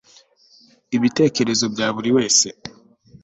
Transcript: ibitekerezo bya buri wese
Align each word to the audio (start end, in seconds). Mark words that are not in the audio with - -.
ibitekerezo 0.97 1.65
bya 1.73 1.87
buri 1.95 2.09
wese 2.17 2.47